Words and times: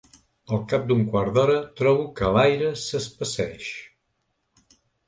Al 0.55 0.63
cap 0.71 0.87
d'un 0.91 1.03
quart 1.11 1.35
d'hora 1.35 1.59
trobo 1.81 2.09
que 2.21 2.33
l'aire 2.39 2.73
s'espesseeix. 2.87 3.73